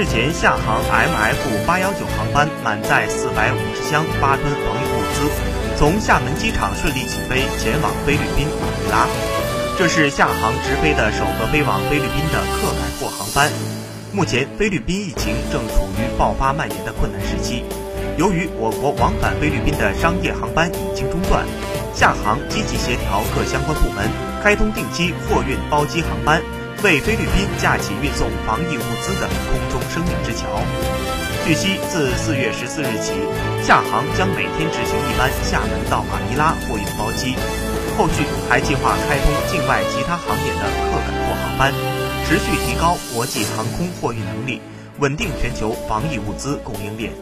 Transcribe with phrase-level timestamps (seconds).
[0.00, 5.30] 日前，厦航 MF 八幺九航班满载四百五十箱八吨防疫物资，
[5.76, 9.06] 从厦门机场顺利起飞，前往菲律宾马尼拉。
[9.76, 13.52] 这是厦航直飞的首个飞往菲律宾的客改货航班。
[14.10, 17.62] 目前，菲律宾疫情正处于爆发蔓延的困难时期。
[18.16, 21.44] 由于我国往返菲律宾的商业航班已经中断，
[21.94, 24.08] 厦航积极协调各相关部门，
[24.42, 26.40] 开通定期货运包机航班，
[26.82, 30.48] 为菲律宾架起运送防疫物资的空中生命之桥。
[31.44, 33.12] 据悉，自四月十四日起，
[33.62, 37.34] 厦航将每天执行一班厦门到马尼拉货运包机。
[37.98, 41.72] 后续还计划开通境外其他航点的客改货航班，
[42.26, 44.62] 持续提高国际航空货运能力，
[45.00, 47.12] 稳定全球防疫物资供应链。